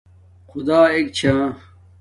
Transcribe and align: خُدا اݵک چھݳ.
خُدا 0.49 0.79
اݵک 0.93 1.07
چھݳ. 1.17 1.33